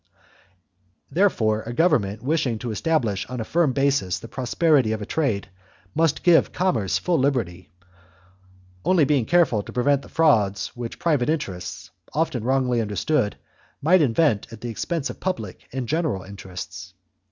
Therefore, 1.11 1.61
a 1.67 1.73
government 1.73 2.23
wishing 2.23 2.57
to 2.57 2.71
establish 2.71 3.23
on 3.27 3.39
a 3.39 3.43
firm 3.45 3.71
basis 3.71 4.17
the 4.17 4.27
prosperity 4.27 4.93
of 4.93 5.07
trade 5.07 5.47
must 5.93 6.23
give 6.23 6.51
commerce 6.51 6.97
full 6.97 7.19
liberty; 7.19 7.69
only 8.83 9.05
being 9.05 9.25
careful 9.27 9.61
to 9.61 9.71
prevent 9.71 10.01
the 10.01 10.09
frauds 10.09 10.69
which 10.75 10.97
private 10.97 11.29
interests, 11.29 11.91
often 12.15 12.43
wrongly 12.43 12.81
understood, 12.81 13.35
might 13.79 14.01
invent 14.01 14.47
at 14.51 14.61
the 14.61 14.69
expense 14.69 15.11
of 15.11 15.19
public 15.19 15.69
and 15.71 15.87
general 15.87 16.23
interests. 16.23 16.95